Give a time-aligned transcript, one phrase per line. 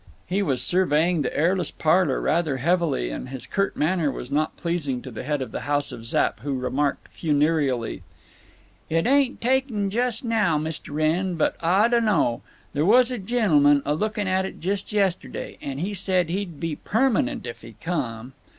[0.25, 5.03] He was surveying the airless parlor rather heavily, and his curt manner was not pleasing
[5.03, 8.01] to the head of the house of Zapp, who remarked, funereally:
[8.89, 12.41] "It ain't taken just now, Mist' Wrenn, but Ah dunno.
[12.73, 16.77] There was a gennulman a looking at it just yesterday, and he said he'd be
[16.77, 18.33] permanent if he came.